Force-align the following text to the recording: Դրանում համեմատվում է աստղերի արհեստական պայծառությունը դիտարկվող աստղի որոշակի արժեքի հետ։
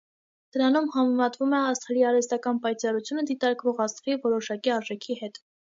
Դրանում 0.55 0.87
համեմատվում 0.95 1.53
է 1.59 1.59
աստղերի 1.73 2.07
արհեստական 2.13 2.63
պայծառությունը 2.65 3.27
դիտարկվող 3.31 3.87
աստղի 3.87 4.21
որոշակի 4.29 4.77
արժեքի 4.81 5.23
հետ։ 5.25 5.45